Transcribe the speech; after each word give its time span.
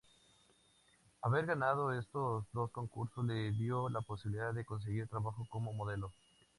Haber 1.21 1.45
ganado 1.45 1.91
estos 1.93 2.47
dos 2.53 2.71
concursos 2.71 3.23
le 3.23 3.51
dio 3.51 3.87
la 3.87 4.01
posibilidad 4.01 4.51
de 4.51 4.65
conseguir 4.65 5.07
trabajo 5.07 5.45
como 5.47 5.73
modelo. 5.73 6.11